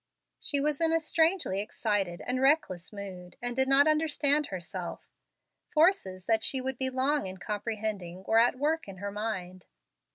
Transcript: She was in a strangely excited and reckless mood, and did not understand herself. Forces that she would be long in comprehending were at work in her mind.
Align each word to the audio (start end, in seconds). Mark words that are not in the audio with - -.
She 0.39 0.59
was 0.59 0.81
in 0.81 0.91
a 0.91 0.99
strangely 0.99 1.61
excited 1.61 2.23
and 2.25 2.41
reckless 2.41 2.91
mood, 2.91 3.35
and 3.39 3.55
did 3.55 3.67
not 3.67 3.85
understand 3.87 4.47
herself. 4.47 5.07
Forces 5.69 6.25
that 6.25 6.43
she 6.43 6.59
would 6.59 6.79
be 6.79 6.89
long 6.89 7.27
in 7.27 7.37
comprehending 7.37 8.23
were 8.23 8.39
at 8.39 8.57
work 8.57 8.87
in 8.87 8.97
her 8.97 9.11
mind. 9.11 9.67